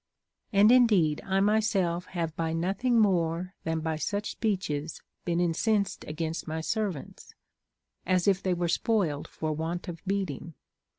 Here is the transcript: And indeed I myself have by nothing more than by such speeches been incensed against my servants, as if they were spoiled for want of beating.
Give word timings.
And 0.51 0.71
indeed 0.71 1.21
I 1.23 1.41
myself 1.41 2.07
have 2.07 2.35
by 2.35 2.53
nothing 2.53 2.99
more 2.99 3.53
than 3.65 3.81
by 3.81 3.97
such 3.97 4.31
speeches 4.31 4.99
been 5.25 5.39
incensed 5.39 6.05
against 6.07 6.47
my 6.47 6.59
servants, 6.59 7.35
as 8.03 8.27
if 8.27 8.41
they 8.41 8.55
were 8.55 8.67
spoiled 8.67 9.27
for 9.27 9.51
want 9.53 9.87
of 9.87 10.03
beating. 10.07 10.55